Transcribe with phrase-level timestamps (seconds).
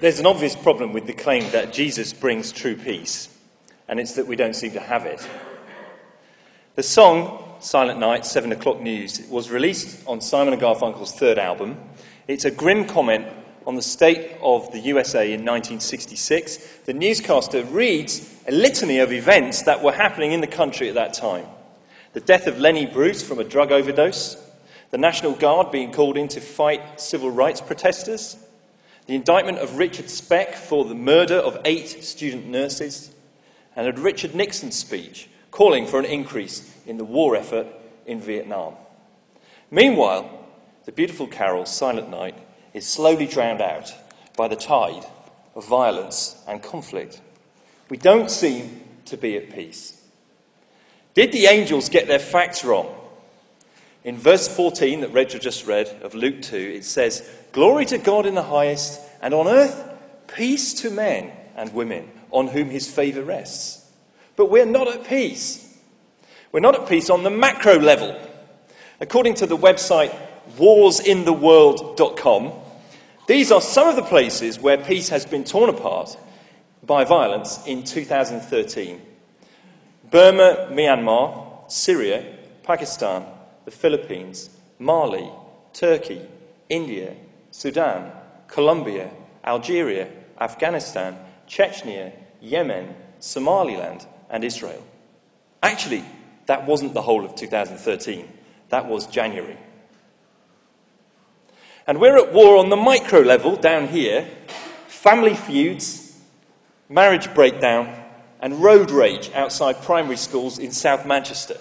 [0.00, 3.28] There's an obvious problem with the claim that Jesus brings true peace,
[3.86, 5.28] and it's that we don't seem to have it.
[6.74, 11.76] The song Silent Night, 7 o'clock news, was released on Simon and Garfunkel's third album.
[12.28, 13.26] It's a grim comment
[13.66, 16.56] on the state of the USA in 1966.
[16.86, 21.12] The newscaster reads a litany of events that were happening in the country at that
[21.12, 21.44] time
[22.14, 24.36] the death of Lenny Bruce from a drug overdose,
[24.90, 28.36] the National Guard being called in to fight civil rights protesters,
[29.10, 33.12] the indictment of Richard Speck for the murder of eight student nurses,
[33.74, 37.66] and a Richard Nixon speech calling for an increase in the war effort
[38.06, 38.74] in Vietnam.
[39.68, 40.30] Meanwhile,
[40.84, 42.36] the beautiful carol Silent Night
[42.72, 43.92] is slowly drowned out
[44.36, 45.04] by the tide
[45.56, 47.20] of violence and conflict.
[47.88, 50.00] We don't seem to be at peace.
[51.14, 52.94] Did the angels get their facts wrong?
[54.02, 58.24] In verse 14 that Rachel just read of Luke 2, it says, Glory to God
[58.26, 59.86] in the highest, and on earth,
[60.26, 63.86] peace to men and women on whom his favour rests.
[64.36, 65.66] But we're not at peace.
[66.52, 68.18] We're not at peace on the macro level.
[69.00, 70.16] According to the website
[70.56, 72.52] warsintheworld.com,
[73.26, 76.16] these are some of the places where peace has been torn apart
[76.82, 79.00] by violence in 2013
[80.10, 82.24] Burma, Myanmar, Syria,
[82.64, 83.24] Pakistan,
[83.70, 85.30] the Philippines, Mali,
[85.72, 86.20] Turkey,
[86.68, 87.14] India,
[87.52, 88.10] Sudan,
[88.48, 89.10] Colombia,
[89.44, 90.08] Algeria,
[90.40, 91.16] Afghanistan,
[91.48, 94.82] Chechnya, Yemen, Somaliland, and Israel.
[95.62, 96.04] Actually,
[96.46, 98.28] that wasn't the whole of 2013.
[98.70, 99.56] That was January.
[101.86, 104.28] And we're at war on the micro level down here
[104.88, 106.20] family feuds,
[106.88, 107.88] marriage breakdown,
[108.40, 111.56] and road rage outside primary schools in South Manchester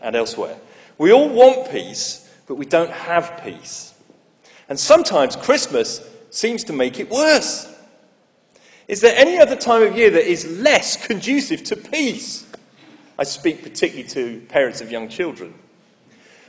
[0.00, 0.56] and elsewhere.
[0.98, 3.94] We all want peace, but we don't have peace.
[4.68, 7.68] And sometimes Christmas seems to make it worse.
[8.88, 12.46] Is there any other time of year that is less conducive to peace?
[13.18, 15.54] I speak particularly to parents of young children.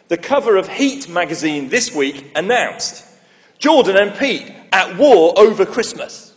[0.07, 3.05] The cover of Heat magazine this week announced
[3.59, 6.33] Jordan and Pete at war over Christmas.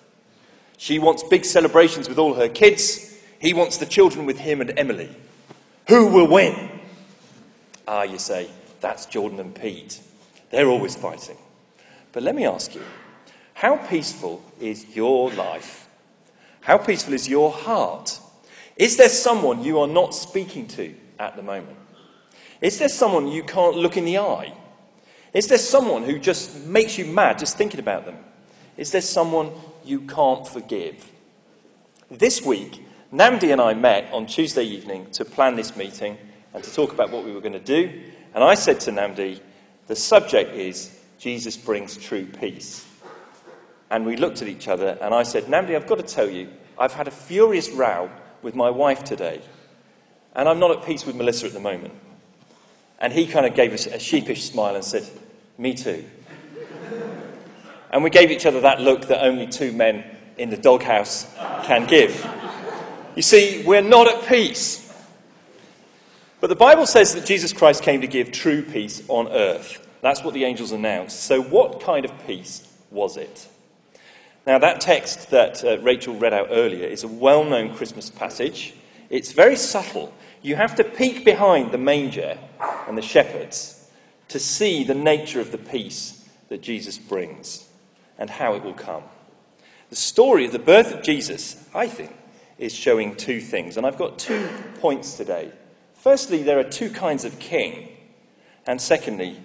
[0.76, 3.16] She wants big celebrations with all her kids.
[3.38, 5.14] He wants the children with him and Emily.
[5.88, 6.75] Who will win?
[7.86, 8.48] Ah, you say,
[8.80, 10.00] that's Jordan and Pete.
[10.50, 11.36] They're always fighting.
[12.12, 12.82] But let me ask you
[13.54, 15.88] how peaceful is your life?
[16.60, 18.18] How peaceful is your heart?
[18.76, 21.78] Is there someone you are not speaking to at the moment?
[22.60, 24.52] Is there someone you can't look in the eye?
[25.32, 28.16] Is there someone who just makes you mad just thinking about them?
[28.76, 29.52] Is there someone
[29.84, 31.10] you can't forgive?
[32.10, 36.18] This week, Namdi and I met on Tuesday evening to plan this meeting
[36.56, 38.02] and to talk about what we were going to do.
[38.34, 39.40] And I said to Namdi,
[39.88, 42.86] the subject is Jesus brings true peace.
[43.90, 46.48] And we looked at each other, and I said, Namdi, I've got to tell you,
[46.78, 49.42] I've had a furious row with my wife today,
[50.34, 51.92] and I'm not at peace with Melissa at the moment.
[53.00, 55.06] And he kind of gave us a sheepish smile and said,
[55.58, 56.06] Me too.
[57.90, 60.04] and we gave each other that look that only two men
[60.38, 61.30] in the doghouse
[61.64, 62.26] can give.
[63.14, 64.85] You see, we're not at peace.
[66.40, 69.86] But the Bible says that Jesus Christ came to give true peace on earth.
[70.02, 71.20] That's what the angels announced.
[71.20, 73.48] So, what kind of peace was it?
[74.46, 78.74] Now, that text that uh, Rachel read out earlier is a well known Christmas passage.
[79.08, 80.12] It's very subtle.
[80.42, 82.38] You have to peek behind the manger
[82.86, 83.90] and the shepherds
[84.28, 87.68] to see the nature of the peace that Jesus brings
[88.18, 89.02] and how it will come.
[89.90, 92.14] The story of the birth of Jesus, I think,
[92.58, 93.76] is showing two things.
[93.76, 94.48] And I've got two
[94.80, 95.52] points today.
[96.06, 97.88] Firstly, there are two kinds of king.
[98.64, 99.40] And secondly,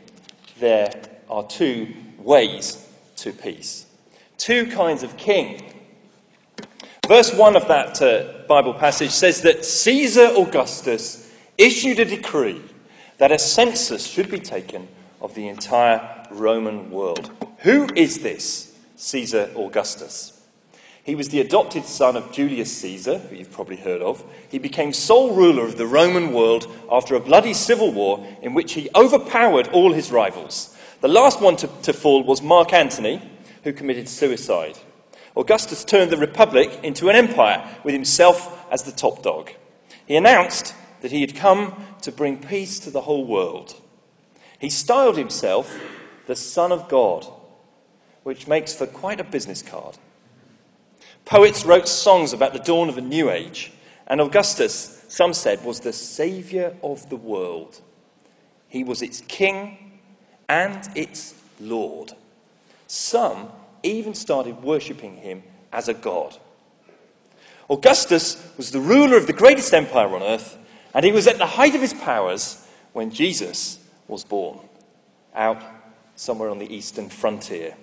[0.59, 0.93] there
[1.27, 3.87] are two ways to peace
[4.37, 5.73] two kinds of king.
[7.07, 12.61] Verse 1 of that uh, Bible passage says that Caesar Augustus issued a decree
[13.17, 14.87] that a census should be taken
[15.19, 17.31] of the entire Roman world.
[17.59, 20.40] Who is this Caesar Augustus?
[21.03, 24.23] He was the adopted son of Julius Caesar, who you've probably heard of.
[24.49, 28.73] He became sole ruler of the Roman world after a bloody civil war in which
[28.73, 30.77] he overpowered all his rivals.
[31.01, 33.21] The last one to, to fall was Mark Antony,
[33.63, 34.77] who committed suicide.
[35.35, 39.49] Augustus turned the Republic into an empire with himself as the top dog.
[40.05, 43.75] He announced that he had come to bring peace to the whole world.
[44.59, 45.79] He styled himself
[46.27, 47.25] the Son of God,
[48.21, 49.97] which makes for quite a business card.
[51.25, 53.71] Poets wrote songs about the dawn of a new age,
[54.07, 57.79] and Augustus, some said, was the saviour of the world.
[58.67, 59.99] He was its king
[60.49, 62.13] and its Lord.
[62.87, 63.49] Some
[63.83, 66.37] even started worshipping him as a god.
[67.69, 70.57] Augustus was the ruler of the greatest empire on earth,
[70.93, 74.59] and he was at the height of his powers when Jesus was born,
[75.33, 75.63] out
[76.15, 77.75] somewhere on the eastern frontier.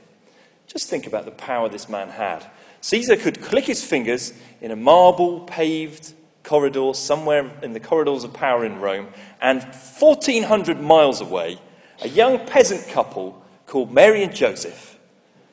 [0.67, 2.44] Just think about the power this man had.
[2.80, 8.32] Caesar could click his fingers in a marble paved corridor somewhere in the corridors of
[8.32, 9.08] power in Rome,
[9.40, 11.58] and 1,400 miles away,
[12.00, 14.98] a young peasant couple called Mary and Joseph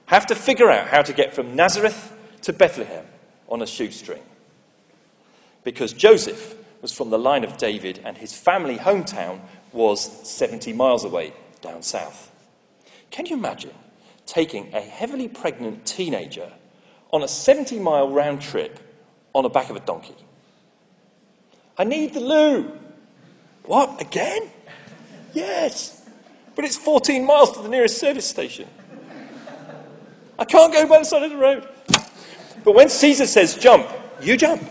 [0.05, 2.13] have to figure out how to get from Nazareth
[2.43, 3.05] to Bethlehem
[3.49, 4.21] on a shoestring.
[5.63, 9.41] Because Joseph was from the line of David and his family hometown
[9.73, 12.31] was 70 miles away down south.
[13.09, 13.73] Can you imagine
[14.25, 16.51] taking a heavily pregnant teenager
[17.15, 18.77] on a 70 mile round trip
[19.33, 20.15] on the back of a donkey?
[21.77, 22.71] I need the loo.
[23.63, 24.01] What?
[24.01, 24.51] Again?
[25.33, 26.07] Yes.
[26.55, 28.67] But it's 14 miles to the nearest service station.
[30.37, 31.65] I can't go by the side of the road.
[32.65, 33.87] But when Caesar says jump,
[34.21, 34.61] you jump.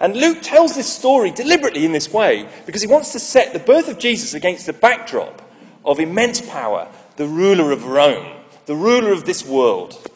[0.00, 3.58] And Luke tells this story deliberately in this way because he wants to set the
[3.58, 5.40] birth of Jesus against the backdrop
[5.86, 8.36] of immense power, the ruler of Rome,
[8.66, 10.10] the ruler of this world.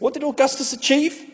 [0.00, 1.26] What did Augustus achieve?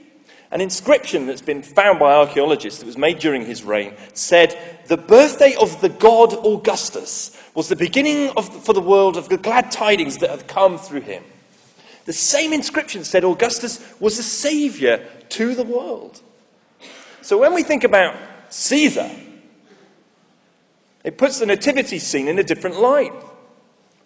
[0.51, 4.97] An inscription that's been found by archaeologists that was made during his reign said, The
[4.97, 10.19] birthday of the god Augustus was the beginning for the world of the glad tidings
[10.19, 11.25] that have come through him.
[12.05, 16.21] The same inscription said Augustus was a savior to the world.
[17.23, 18.17] So when we think about
[18.49, 19.11] Caesar,
[21.03, 23.13] it puts the nativity scene in a different light.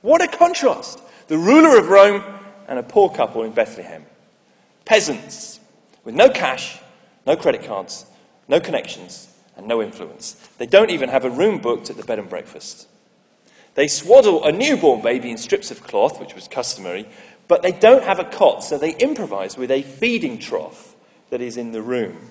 [0.03, 1.01] What a contrast!
[1.29, 2.23] The ruler of Rome
[2.69, 4.05] and a poor couple in Bethlehem.
[4.91, 5.61] Peasants
[6.03, 6.81] with no cash,
[7.25, 8.07] no credit cards,
[8.49, 10.33] no connections, and no influence.
[10.59, 12.89] They don't even have a room booked at the bed and breakfast.
[13.77, 17.09] They swaddle a newborn baby in strips of cloth, which was customary,
[17.47, 20.97] but they don't have a cot, so they improvise with a feeding trough
[21.31, 22.29] that is in the room.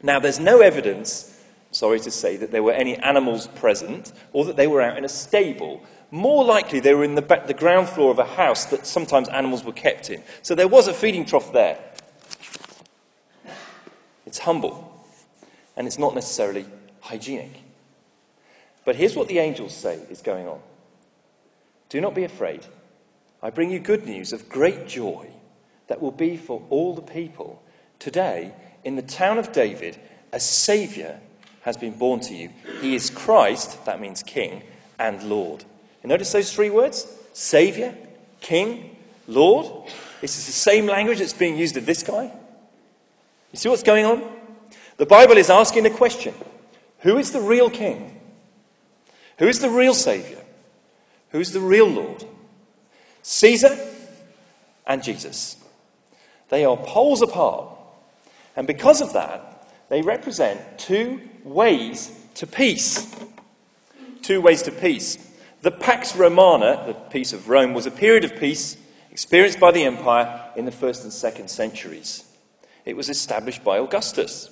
[0.00, 1.36] Now, there's no evidence,
[1.72, 5.04] sorry to say, that there were any animals present or that they were out in
[5.04, 5.82] a stable.
[6.12, 9.64] More likely, they were in the, the ground floor of a house that sometimes animals
[9.64, 10.22] were kept in.
[10.42, 11.78] So there was a feeding trough there.
[14.28, 14.92] It's humble,
[15.74, 16.66] and it's not necessarily
[17.00, 17.62] hygienic.
[18.84, 20.60] But here's what the angels say is going on
[21.88, 22.66] Do not be afraid.
[23.42, 25.28] I bring you good news of great joy
[25.86, 27.62] that will be for all the people.
[28.00, 28.52] Today,
[28.84, 29.98] in the town of David,
[30.30, 31.20] a Saviour
[31.62, 32.50] has been born to you.
[32.82, 34.62] He is Christ, that means King,
[34.98, 35.64] and Lord.
[36.02, 37.06] You notice those three words?
[37.32, 37.94] Saviour,
[38.42, 38.94] King,
[39.26, 39.90] Lord.
[40.20, 42.30] This is the same language that's being used of this guy.
[43.58, 44.22] See what's going on?
[44.98, 46.32] The Bible is asking the question
[47.00, 48.20] who is the real King?
[49.38, 50.40] Who is the real Saviour?
[51.30, 52.24] Who is the real Lord?
[53.22, 53.76] Caesar
[54.86, 55.56] and Jesus.
[56.50, 57.76] They are poles apart.
[58.54, 63.12] And because of that, they represent two ways to peace.
[64.22, 65.18] Two ways to peace.
[65.62, 68.76] The Pax Romana, the peace of Rome, was a period of peace
[69.10, 72.27] experienced by the empire in the first and second centuries.
[72.88, 74.48] It was established by Augustus.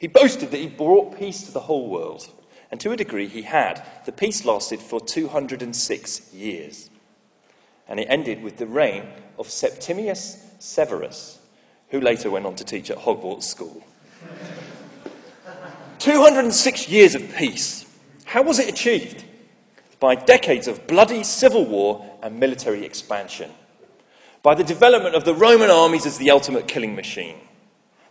[0.00, 2.28] He boasted that he brought peace to the whole world,
[2.68, 3.80] and to a degree he had.
[4.06, 6.90] The peace lasted for 206 years,
[7.86, 9.04] and it ended with the reign
[9.38, 11.38] of Septimius Severus,
[11.90, 13.84] who later went on to teach at Hogwarts School.
[16.00, 17.86] 206 years of peace.
[18.24, 19.22] How was it achieved?
[20.00, 23.52] By decades of bloody civil war and military expansion.
[24.42, 27.36] By the development of the Roman armies as the ultimate killing machine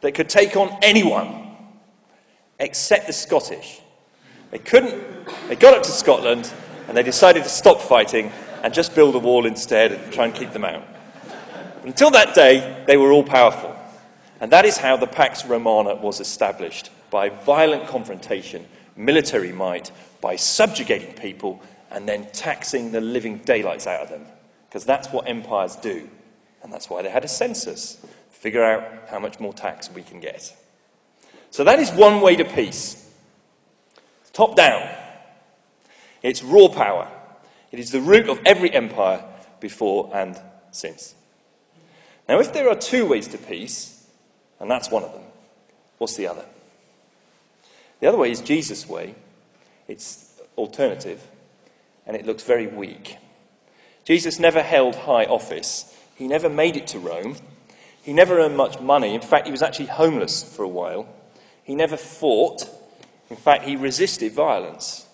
[0.06, 1.56] that could take on anyone
[2.60, 3.82] except the Scottish.
[4.52, 5.04] They couldn't,
[5.48, 6.54] they got up to Scotland
[6.88, 8.32] and they decided to stop fighting
[8.62, 10.86] and just build a wall instead and try and keep them out.
[11.78, 13.76] But Until that day, they were all powerful.
[14.40, 18.64] And that is how the Pax Romana was established by violent confrontation,
[18.96, 24.26] military might, by subjugating people and then taxing the living daylights out of them.
[24.70, 26.08] Because that's what empires do.
[26.62, 27.98] And that's why they had a census.
[28.46, 30.56] Figure out how much more tax we can get.
[31.50, 33.12] So that is one way to peace.
[34.34, 34.88] Top down.
[36.22, 37.10] It's raw power.
[37.72, 39.24] It is the root of every empire
[39.60, 41.16] before and since.
[42.30, 44.06] Now, if there are two ways to peace,
[44.60, 45.24] and that's one of them,
[45.98, 46.46] what's the other?
[48.00, 49.16] The other way is Jesus' way.
[49.88, 51.28] It's alternative,
[52.06, 53.18] and it looks very weak.
[54.04, 55.98] Jesus never held high office.
[56.14, 57.38] He never made it to Rome.
[58.06, 59.16] He never earned much money.
[59.16, 61.10] In fact, he was actually homeless for a while.
[61.64, 62.70] He never fought.
[63.32, 65.08] In fact, he resisted violence.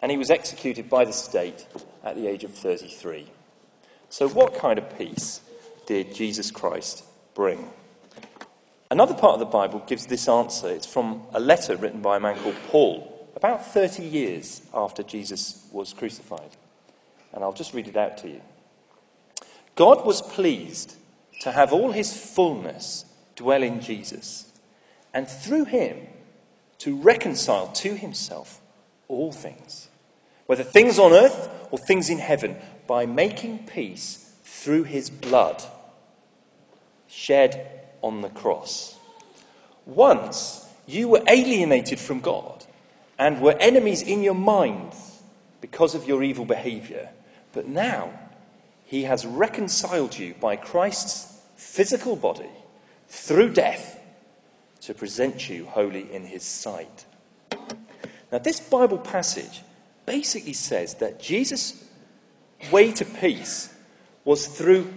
[0.00, 1.66] And he was executed by the state
[2.04, 3.26] at the age of 33.
[4.10, 5.40] So, what kind of peace
[5.86, 7.02] did Jesus Christ
[7.34, 7.68] bring?
[8.92, 10.68] Another part of the Bible gives this answer.
[10.68, 15.66] It's from a letter written by a man called Paul, about 30 years after Jesus
[15.72, 16.50] was crucified.
[17.32, 18.40] And I'll just read it out to you.
[19.74, 20.94] God was pleased
[21.40, 24.52] to have all his fullness dwell in Jesus,
[25.12, 25.98] and through him
[26.78, 28.60] to reconcile to himself
[29.08, 29.88] all things,
[30.46, 35.62] whether things on earth or things in heaven, by making peace through his blood
[37.08, 38.96] shed on the cross.
[39.84, 42.64] Once you were alienated from God
[43.18, 45.20] and were enemies in your minds
[45.60, 47.08] because of your evil behavior,
[47.52, 48.10] but now
[48.86, 52.50] he has reconciled you by Christ's physical body
[53.08, 54.00] through death
[54.82, 57.04] to present you holy in his sight.
[58.30, 59.62] Now, this Bible passage
[60.06, 61.84] basically says that Jesus'
[62.70, 63.74] way to peace
[64.24, 64.92] was through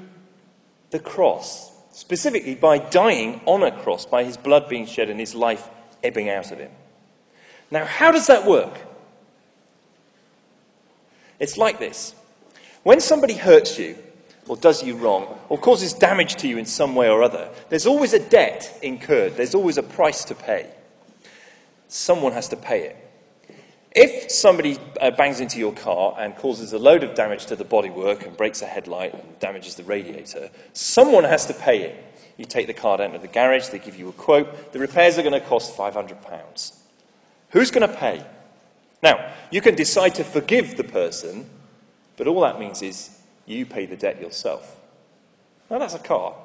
[0.92, 5.34] the cross, specifically by dying on a cross, by his blood being shed and his
[5.34, 5.68] life
[6.04, 6.72] ebbing out of him.
[7.72, 8.80] Now, how does that work?
[11.40, 12.14] It's like this
[12.90, 13.96] when somebody hurts you,
[14.48, 17.86] or does you wrong, or causes damage to you in some way or other, there's
[17.86, 19.36] always a debt incurred.
[19.36, 20.72] There's always a price to pay.
[21.88, 22.96] Someone has to pay it.
[23.92, 27.64] If somebody uh, bangs into your car and causes a load of damage to the
[27.64, 32.24] bodywork and breaks a headlight and damages the radiator, someone has to pay it.
[32.38, 34.74] You take the car down to the garage, they give you a quote.
[34.74, 36.74] The repairs are going to cost £500.
[37.52, 38.26] Who's going to pay?
[39.04, 41.48] Now, you can decide to forgive the person
[42.20, 44.78] but all that means is you pay the debt yourself.
[45.72, 46.36] Now, that's a car.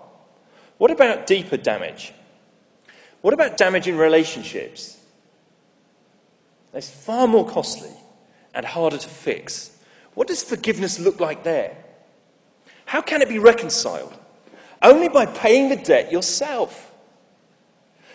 [0.78, 2.12] What about deeper damage?
[3.23, 4.97] What about damage in relationships?
[6.73, 7.90] It's far more costly
[8.54, 9.76] and harder to fix.
[10.14, 11.76] What does forgiveness look like there?
[12.87, 14.16] How can it be reconciled?
[14.81, 16.93] Only by paying the debt yourself,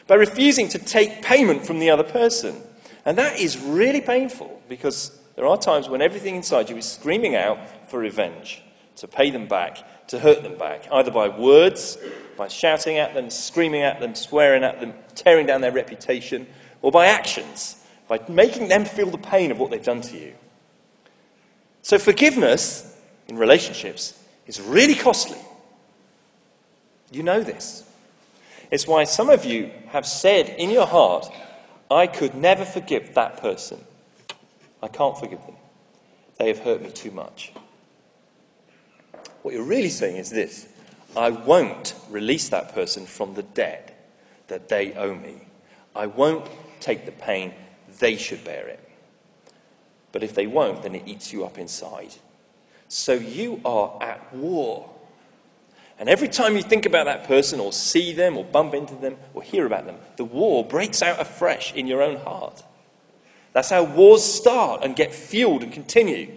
[0.08, 2.56] by refusing to take payment from the other person.
[3.04, 7.34] And that is really painful because there are times when everything inside you is screaming
[7.34, 8.62] out for revenge,
[8.98, 11.98] to pay them back, to hurt them back, either by words,
[12.36, 16.46] by shouting at them, screaming at them, swearing at them, tearing down their reputation,
[16.82, 20.34] or by actions, by making them feel the pain of what they've done to you.
[21.84, 22.98] So, forgiveness
[23.30, 25.40] in relationships is really costly.
[27.14, 27.90] You know this.
[28.72, 31.32] It's why some of you have said in your heart,
[31.90, 33.86] I could never forgive that person.
[34.82, 35.56] I can't forgive them.
[36.38, 37.52] They have hurt me too much.
[39.42, 40.68] What you're really saying is this
[41.16, 43.96] I won't release that person from the debt
[44.48, 45.42] that they owe me.
[45.96, 46.48] I won't
[46.80, 47.54] take the pain,
[48.00, 48.80] they should bear it.
[50.12, 52.16] But if they won't, then it eats you up inside.
[52.88, 54.90] So you are at war.
[56.00, 59.18] And every time you think about that person, or see them, or bump into them,
[59.34, 62.64] or hear about them, the war breaks out afresh in your own heart.
[63.60, 66.32] That's how wars start and get fueled and continue,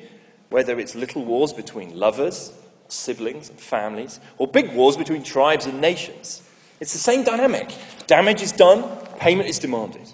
[0.50, 2.52] whether it's little wars between lovers,
[2.88, 6.42] siblings, and families, or big wars between tribes and nations.
[6.80, 7.72] It's the same dynamic.
[8.08, 8.82] Damage is done,
[9.20, 10.12] payment is demanded.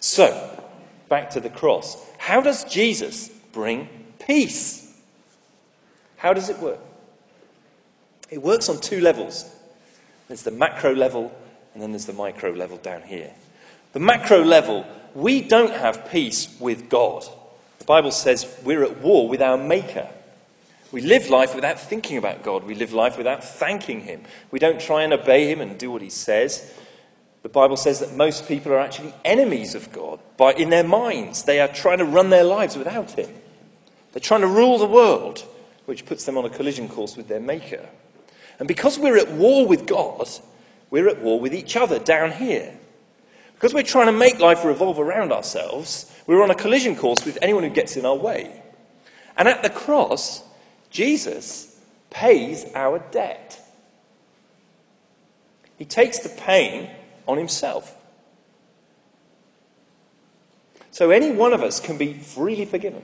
[0.00, 0.62] So,
[1.08, 1.96] back to the cross.
[2.18, 4.94] How does Jesus bring peace?
[6.18, 6.80] How does it work?
[8.28, 9.50] It works on two levels
[10.28, 11.32] there's the macro level,
[11.72, 13.32] and then there's the micro level down here.
[13.94, 17.24] The macro level we don't have peace with God.
[17.78, 20.08] The Bible says we're at war with our Maker.
[20.90, 22.64] We live life without thinking about God.
[22.64, 24.22] We live life without thanking Him.
[24.50, 26.72] We don't try and obey Him and do what He says.
[27.42, 30.18] The Bible says that most people are actually enemies of God.
[30.36, 33.28] By, in their minds, they are trying to run their lives without Him.
[34.12, 35.44] They're trying to rule the world,
[35.86, 37.86] which puts them on a collision course with their Maker.
[38.58, 40.28] And because we're at war with God,
[40.90, 42.72] we're at war with each other down here.
[43.54, 47.38] Because we're trying to make life revolve around ourselves, we're on a collision course with
[47.40, 48.62] anyone who gets in our way.
[49.36, 50.42] And at the cross,
[50.90, 51.80] Jesus
[52.10, 53.60] pays our debt.
[55.76, 56.90] He takes the pain
[57.26, 57.96] on himself.
[60.90, 63.02] So any one of us can be freely forgiven.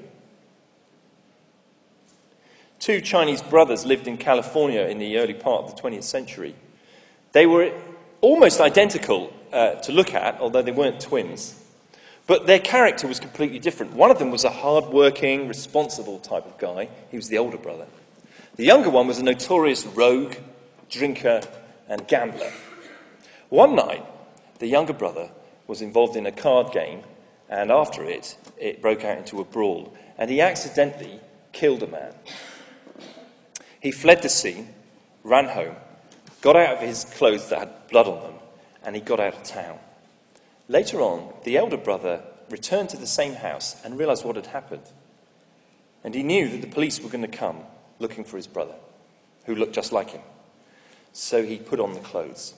[2.79, 6.55] Two Chinese brothers lived in California in the early part of the 20th century.
[7.33, 7.73] They were
[8.21, 11.57] almost identical uh, to look at, although they weren't twins.
[12.27, 13.95] But their character was completely different.
[13.95, 16.89] One of them was a hard-working, responsible type of guy.
[17.11, 17.87] He was the older brother.
[18.57, 20.37] The younger one was a notorious rogue,
[20.89, 21.41] drinker,
[21.89, 22.53] and gambler.
[23.49, 24.05] One night,
[24.61, 25.31] the younger brother
[25.67, 27.03] was involved in a card game,
[27.49, 31.19] and after it, it broke out into a brawl, and he accidentally
[31.53, 32.13] killed a man.
[33.81, 34.69] He fled the scene,
[35.25, 35.75] ran home,
[36.43, 38.35] got out of his clothes that had blood on them,
[38.85, 39.79] and he got out of town.
[40.69, 44.91] Later on, the elder brother returned to the same house and realized what had happened.
[46.03, 47.61] And he knew that the police were going to come
[47.99, 48.75] looking for his brother,
[49.45, 50.23] who looked just like him.
[51.13, 52.55] So he put on the clothes.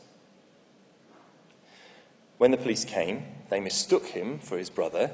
[2.39, 5.11] When the police came, they mistook him for his brother.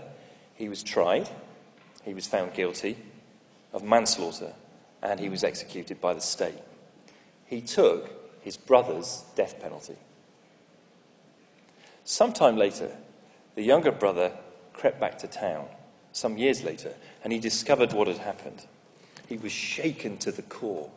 [0.54, 1.28] He was tried,
[2.04, 2.98] he was found guilty
[3.72, 4.54] of manslaughter,
[5.02, 6.58] and he was executed by the state.
[7.46, 8.10] He took
[8.42, 9.96] his brother's death penalty.
[12.10, 12.90] Sometime later,
[13.54, 14.32] the younger brother
[14.72, 15.68] crept back to town,
[16.12, 18.64] some years later, and he discovered what had happened.
[19.28, 20.90] He was shaken to the core.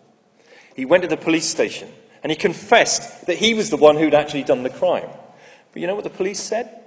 [0.74, 1.89] He went to the police station
[2.24, 5.10] and he confessed that he was the one who'd actually done the crime.
[5.74, 6.82] But you know what the police said?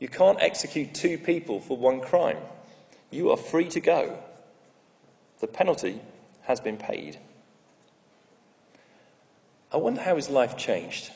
[0.00, 2.38] You can't execute two people for one crime.
[3.12, 4.18] You are free to go.
[5.38, 6.00] The penalty
[6.42, 7.20] has been paid.
[9.70, 11.12] I wonder how his life changed.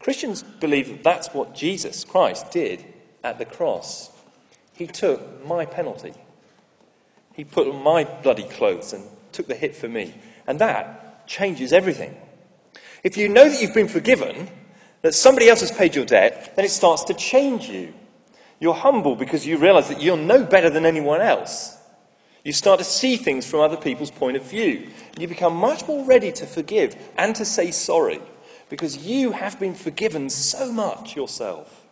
[0.00, 2.84] Christians believe that that's what Jesus Christ did
[3.24, 4.10] at the cross.
[4.72, 6.12] He took my penalty.
[7.34, 10.14] He put on my bloody clothes and took the hit for me.
[10.46, 12.16] And that changes everything.
[13.02, 14.48] If you know that you've been forgiven,
[15.02, 17.92] that somebody else has paid your debt, then it starts to change you.
[18.58, 21.76] You're humble because you realize that you're no better than anyone else.
[22.42, 24.88] You start to see things from other people's point of view.
[25.18, 28.20] You become much more ready to forgive and to say sorry
[28.68, 31.84] because you have been forgiven so much yourself.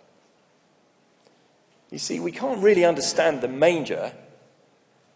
[1.91, 4.13] You see, we can't really understand the manger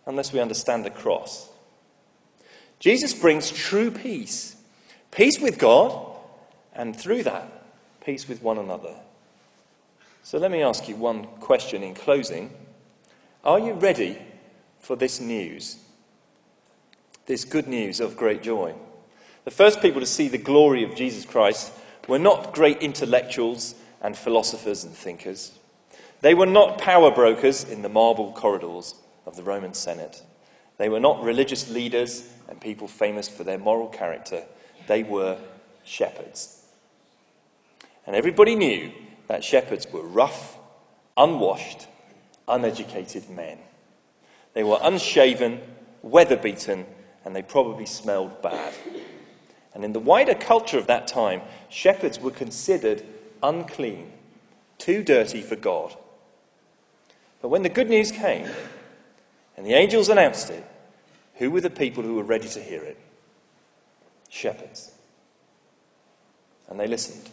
[0.06, 1.48] unless we understand the cross.
[2.78, 4.54] Jesus brings true peace
[5.10, 6.06] peace with God,
[6.74, 7.50] and through that,
[8.04, 8.94] peace with one another.
[10.22, 12.52] So let me ask you one question in closing.
[13.42, 14.18] Are you ready
[14.78, 15.78] for this news?
[17.26, 18.74] This good news of great joy?
[19.48, 21.72] The first people to see the glory of Jesus Christ
[22.06, 25.52] were not great intellectuals and philosophers and thinkers.
[26.20, 28.94] They were not power brokers in the marble corridors
[29.24, 30.22] of the Roman Senate.
[30.76, 34.44] They were not religious leaders and people famous for their moral character.
[34.86, 35.38] They were
[35.82, 36.66] shepherds.
[38.06, 38.92] And everybody knew
[39.28, 40.58] that shepherds were rough,
[41.16, 41.86] unwashed,
[42.46, 43.56] uneducated men.
[44.52, 45.62] They were unshaven,
[46.02, 46.84] weather beaten,
[47.24, 48.74] and they probably smelled bad.
[49.78, 53.04] And in the wider culture of that time, shepherds were considered
[53.44, 54.10] unclean,
[54.76, 55.94] too dirty for God.
[57.40, 58.48] But when the good news came
[59.56, 60.66] and the angels announced it,
[61.34, 62.98] who were the people who were ready to hear it?
[64.28, 64.90] Shepherds.
[66.68, 67.30] And they listened.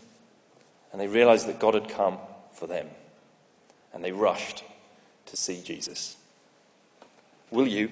[0.91, 2.19] And they realized that God had come
[2.53, 2.85] for them.
[3.91, 4.63] And they rushed
[5.25, 6.15] to see Jesus.
[7.49, 7.89] Will you?